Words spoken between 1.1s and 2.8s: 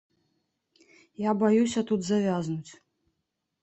Я баюся тут завязнуць.